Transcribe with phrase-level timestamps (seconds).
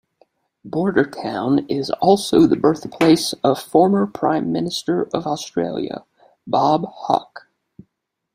[0.67, 6.05] Bordertown is also the birthplace of former Prime Minister of Australia,
[6.47, 7.45] Bob Hawke.